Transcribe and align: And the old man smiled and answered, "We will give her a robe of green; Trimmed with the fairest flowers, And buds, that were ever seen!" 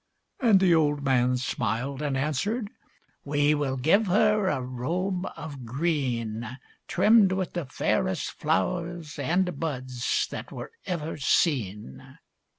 And 0.39 0.59
the 0.59 0.73
old 0.73 1.03
man 1.03 1.37
smiled 1.37 2.01
and 2.01 2.17
answered, 2.17 2.71
"We 3.23 3.53
will 3.53 3.77
give 3.77 4.07
her 4.07 4.47
a 4.47 4.59
robe 4.59 5.27
of 5.37 5.63
green; 5.63 6.57
Trimmed 6.87 7.33
with 7.33 7.53
the 7.53 7.67
fairest 7.67 8.31
flowers, 8.31 9.19
And 9.19 9.59
buds, 9.59 10.27
that 10.31 10.51
were 10.51 10.71
ever 10.87 11.17
seen!" 11.17 12.17